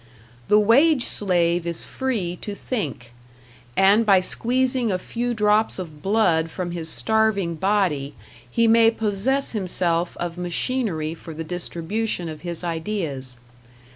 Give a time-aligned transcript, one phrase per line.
[0.47, 3.13] The wage slave is free to think;
[3.77, 8.15] and by squeezing a few drops of blood from his starving body,
[8.49, 13.37] he may possess himself of machinery for the distribution of his ideas.